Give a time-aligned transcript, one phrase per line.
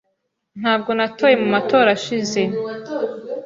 [0.59, 2.41] Ntabwo natoye mu matora ashize.